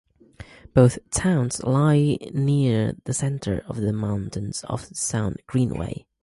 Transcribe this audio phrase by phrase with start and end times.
[0.73, 6.07] Both towns lie near the center of the Mountains to Sound Greenway.